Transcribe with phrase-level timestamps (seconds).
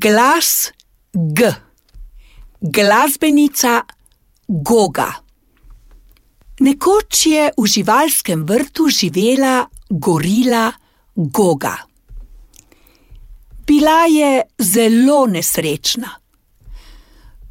[0.00, 0.70] Glas
[1.12, 1.54] G,
[2.60, 3.82] glasbenica
[4.46, 5.08] Goga.
[6.60, 10.70] Nekoč je v živalskem vrtu živela gorila
[11.16, 11.74] Goga.
[13.66, 16.14] Bila je zelo nesrečna.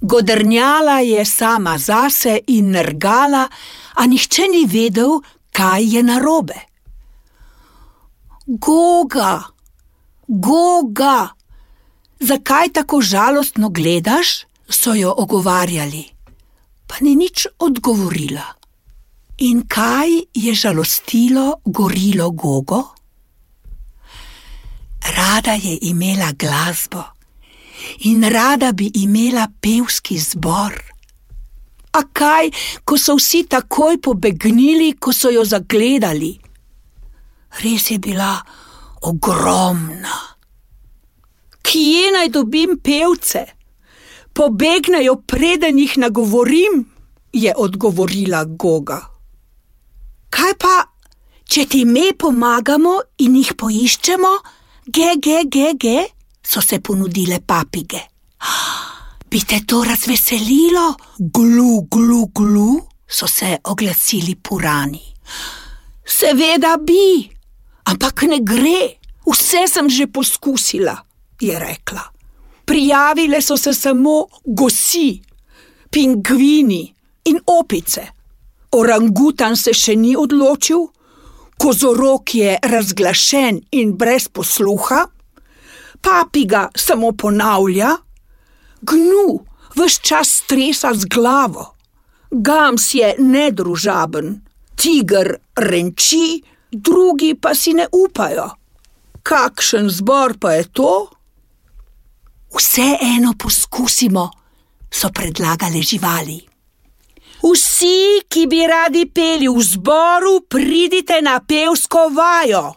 [0.00, 3.48] Godrnjala je sama zase in nergala,
[3.94, 6.60] a nihče ni vedel, kaj je narobe.
[8.46, 9.40] Goga,
[10.28, 11.33] Goga,
[12.24, 14.44] zakaj tako žalostno gledaš?
[14.68, 16.04] so jo ogovarjali,
[16.86, 18.44] pa ni nič odgovorila.
[19.38, 22.82] In kaj je žalostilo gorilo Gogo?
[25.16, 27.02] Rada je imela glasbo
[28.00, 30.82] in rada bi imela pevski zbor.
[31.92, 32.50] A kaj,
[32.84, 36.32] ko so vsi takoj pobegnili, ko so jo zagledali?
[37.62, 38.38] Res je bila
[39.02, 40.33] ogromna.
[41.64, 43.44] Kje naj dobim pevce?
[44.34, 46.84] Pobegnajo, preden jih nagovorim,
[47.32, 49.00] je odgovorila Goga.
[50.30, 50.74] Kaj pa,
[51.46, 54.32] če ti mi pomagamo in jih poiščemo?
[54.86, 55.98] Ge, ge, ge, ge,
[56.44, 58.02] so se ponudile papige.
[59.30, 60.88] Bi te to razveselilo?
[61.18, 62.68] Glu, glu, glu,
[63.08, 65.02] so se oglasili purani.
[66.04, 67.24] Seveda bi,
[67.90, 70.94] ampak ne gre, vse sem že poskusila,
[71.46, 72.02] je rekla.
[72.64, 75.20] Prijavile so se samo gosi,
[75.90, 78.06] pingvini in opice.
[78.72, 80.88] Orangutan se še ni odločil,
[81.60, 85.04] kozorok je razglašen in brez posluha,
[86.02, 87.92] papiga samo ponavlja,
[88.82, 89.28] gnu
[89.76, 91.74] vse čas stresa z glavo,
[92.30, 94.40] gams je nedružaben,
[94.76, 98.50] tiger renči, drugi pa si ne upajo.
[99.22, 101.13] Kakšen zbor pa je to?
[102.54, 104.30] Vseeno poskusimo,
[104.90, 106.38] so predlagale živali.
[107.42, 112.74] Vsi, ki bi radi peli v zboru, pridite na pevsko vajo,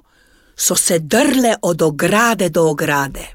[0.56, 3.28] so se drle od ograde do ograde.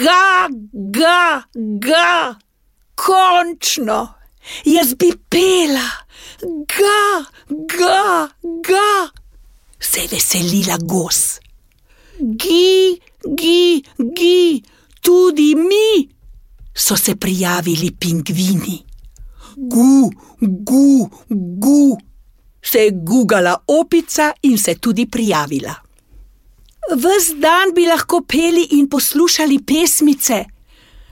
[0.00, 2.34] Ga, ga, ga,
[2.94, 3.98] končno,
[4.64, 5.90] jaz bi pela,
[6.70, 7.02] ga,
[7.50, 8.28] ga,
[8.62, 9.10] ga,
[9.80, 11.40] se je veselila gos.
[12.16, 12.96] Gi,
[13.34, 14.62] gi, gi,
[15.00, 16.08] tudi mi,
[16.74, 18.84] so se prijavili pingvini.
[19.56, 20.10] Gu,
[20.40, 21.96] gu, gu,
[22.62, 25.74] se je gugala opica in se tudi prijavila.
[26.94, 30.44] Ves dan bi lahko peli in poslušali pesmice,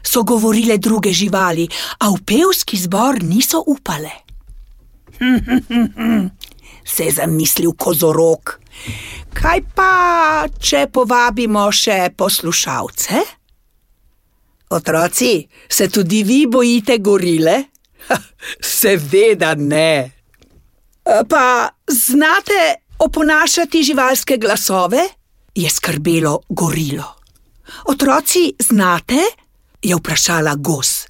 [0.03, 4.13] so govorile druge živali, a v pevski zbor niso upale.
[6.95, 8.61] se je zamislil kozorok.
[9.35, 9.93] Kaj pa,
[10.61, 13.23] če povabimo še poslušalce?
[14.75, 15.33] Otroci,
[15.69, 17.57] se tudi vi bojite gorile?
[18.61, 20.11] Seveda ne.
[21.05, 22.63] Pa znate
[22.99, 25.05] oponašati živalske glasove?
[25.55, 27.15] je skrbelo gorilo.
[27.87, 29.21] Otroci, znate?
[29.83, 31.07] je vprašala gos.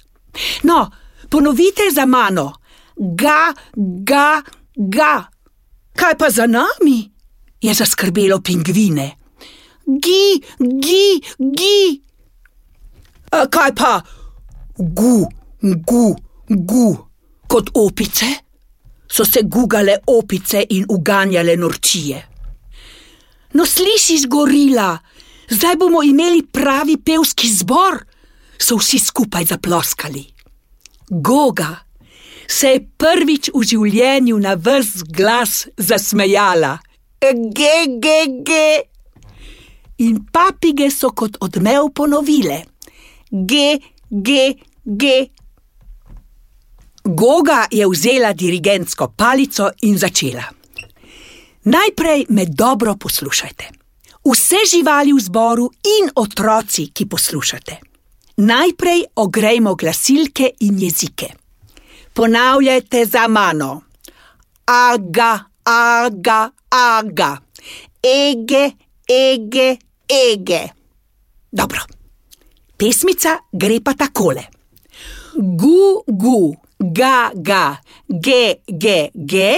[0.63, 0.91] No,
[1.29, 2.53] ponovite za mano:
[2.95, 3.53] ga,
[4.03, 4.41] ga,
[4.75, 5.23] ga.
[5.95, 7.14] Kaj pa za nami?
[7.65, 9.11] Je zaskrbelo pingvine.
[9.85, 11.79] Gi, gi, gi.
[13.31, 13.93] A kaj pa,
[14.77, 15.17] gu,
[15.61, 16.05] gu,
[16.49, 16.87] gu,
[17.47, 18.31] kot opice?
[19.07, 22.23] So se gugale opice in uganjale norčije.
[23.53, 24.97] No, slišiš, gorila,
[25.49, 28.01] zdaj bomo imeli pravi pevski zbor,
[28.59, 30.25] so vsi skupaj zaploskali.
[31.09, 31.85] Goga
[32.47, 36.77] se je prvič v življenju na vrst glas zasmejala.
[37.33, 38.83] Ge, ge, ge.
[39.97, 42.63] In papige so kot odmev ponovile:
[43.31, 45.29] Ge, ge, ge.
[47.05, 50.43] Goga je vzela dirigentsko palico in začela.
[51.63, 53.65] Najprej me dobro poslušajte.
[54.25, 57.77] Vse živali v zboru in otroci, ki poslušate.
[58.37, 61.27] Najprej ogrejmo glasilke in jezike.
[62.13, 63.81] Ponavljajte za mano.
[64.65, 67.37] Aga, aga, aga,
[68.03, 68.75] ege,
[69.07, 69.77] ege,
[70.07, 70.61] ege.
[71.51, 71.81] Dobro.
[72.77, 74.43] Pesmica gre pa takole.
[75.35, 76.39] Gu, gu,
[76.79, 77.63] ga, ga,
[78.09, 79.51] ge, ge, ge,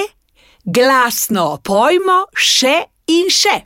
[0.65, 2.75] glasno pojmo še
[3.09, 3.57] in še.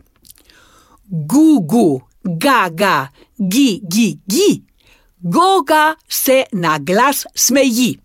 [1.11, 1.87] Gu, gu,
[2.23, 2.95] ga, ga,
[3.35, 4.51] gi, gi, gi,
[5.21, 7.97] goga se na glas smeji.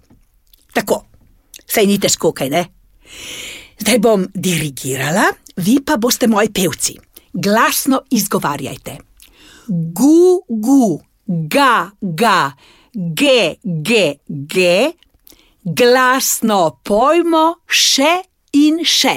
[0.75, 1.05] Tako,
[1.67, 2.67] sej ni težko, kaj ne?
[3.81, 6.97] Zdaj bom dirigirala, vi pa boste moji pevci.
[7.33, 8.99] Glasno izgovarjajte.
[9.69, 12.55] gu, gu, ga, ga,
[12.95, 14.93] ge, ge, ge,
[15.65, 18.13] glasno pojmo še
[18.55, 19.17] in še.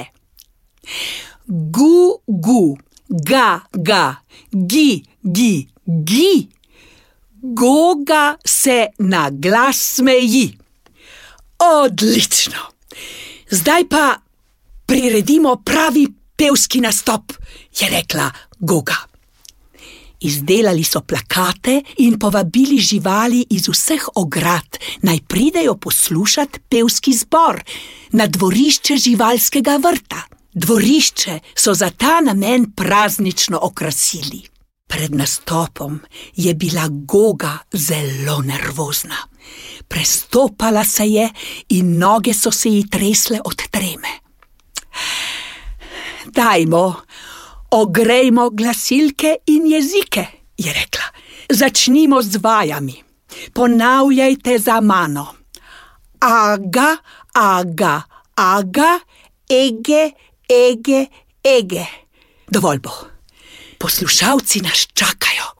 [1.47, 2.63] Gu, gu,
[3.09, 4.03] ga, ga,
[4.51, 5.53] gi, gi,
[5.85, 6.33] gi,
[7.41, 10.47] goga se na glas smeji.
[11.59, 12.69] Odlično!
[13.49, 14.05] Zdaj pa
[14.89, 17.33] priredimo pravi pevski nastop,
[17.79, 18.95] je rekla Goga.
[20.19, 27.63] Izdelali so plakate in povabili živali iz vseh ograd, naj pridejo poslušati pevski zbor
[28.11, 30.21] na dvorišče živalskega vrta.
[30.53, 34.41] Dvorišče so za ta namen praznično okrasili.
[34.87, 35.99] Pred nastopom
[36.35, 39.17] je bila Goga zelo nervozna.
[39.87, 41.29] Prestopala se je
[41.69, 44.28] in noge so se ji tresle od treme.
[46.39, 46.95] Dajmo,
[47.71, 50.25] ogrejmo glasilke in jezike,
[50.57, 51.07] je rekla.
[51.49, 52.95] Začnimo z vajami.
[53.53, 55.25] Ponavljajte za mano.
[56.19, 56.95] Aga,
[57.33, 58.01] aga,
[58.35, 58.99] aga,
[59.49, 60.11] ege,
[60.47, 61.05] ege,
[61.43, 61.85] ege.
[62.47, 62.95] Dovolj bo.
[63.77, 65.51] Poslušalci nas čakajo.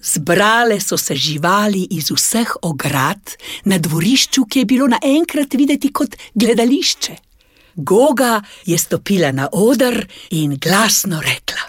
[0.00, 6.16] Zbrale so se živali iz vseh ograd na dvorišču, ki je bilo naenkrat videti kot
[6.34, 7.31] gledališče.
[7.74, 11.62] Goga je stopila na oder in glasno rekla: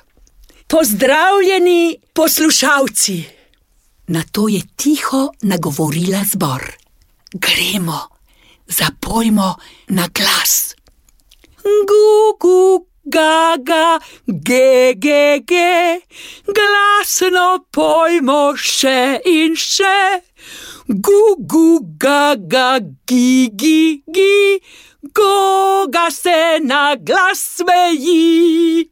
[0.67, 3.23] Pozdravljeni poslušalci!
[4.07, 6.71] Na to je tiho nagovorila zbor:
[7.33, 7.99] Gremo,
[8.67, 9.55] zapojmo
[9.87, 10.75] na glas.
[11.63, 16.01] Gugu, gaga, ge, ge,
[16.45, 20.21] glasno pojmo še in še.
[20.87, 24.59] Gugu, gaga, gi, gi, gi
[25.13, 28.89] koga se na glas smeji.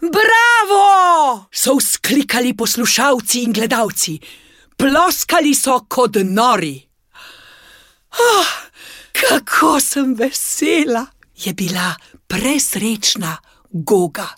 [0.00, 1.46] Bravo!
[1.50, 4.18] so vzklikali poslušalci in gledalci,
[4.76, 6.76] ploskali so kot nori.
[8.10, 8.52] Oh,
[9.12, 11.94] kako sem vesela, je bila
[12.26, 13.36] presrečna
[13.70, 14.28] Goga.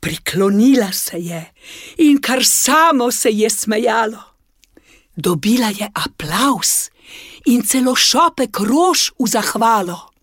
[0.00, 1.52] Priklonila se je
[1.98, 4.22] in kar samo se je smejalo.
[5.16, 6.90] Dobila je aplaus
[7.46, 10.17] in celo šopek rož v zahvalo.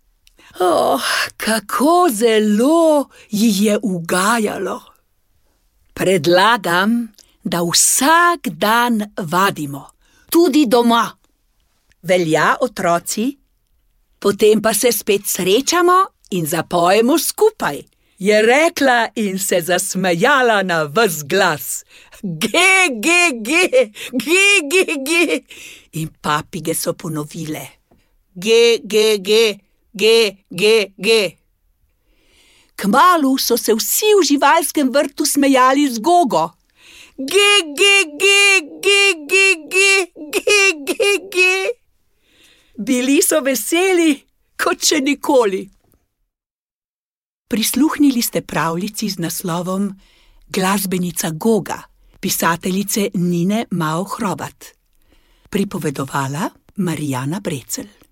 [0.60, 1.02] Oh,
[1.38, 4.82] kako zelo ji je ugajalo.
[5.94, 7.14] Predlagam,
[7.44, 9.90] da vsak dan vadimo,
[10.30, 11.18] tudi doma.
[12.02, 13.38] Velja, otroci,
[14.20, 17.82] potem pa se spet srečamo in zapojemo skupaj,
[18.20, 21.84] je rekla in se zasmejala na vse glas.
[22.24, 25.44] Ge, ge, ge, ge, ge, ge.
[25.92, 27.68] In papige so ponovile.
[28.36, 29.65] Ge, ge, ge.
[29.96, 31.38] G, G, G.
[32.76, 36.52] Kmalu so se vsi v živalskem vrtu smejali z gogo.
[37.18, 37.34] G,
[37.78, 37.82] G,
[38.20, 38.26] G,
[38.84, 38.88] G,
[39.24, 39.34] G,
[39.72, 39.78] G,
[40.34, 40.40] G,
[40.84, 40.94] G,
[41.32, 41.38] G.
[42.76, 44.20] Bili so veseli,
[44.60, 45.64] kot še nikoli.
[47.48, 49.88] Prisluhnili ste pravljici z naslovom
[50.52, 51.80] Glasbenica Goga,
[52.20, 54.76] pisateljice Nine Mao Hrobat.
[55.50, 56.50] Pripovedovala
[56.84, 58.05] Marijana Brecel.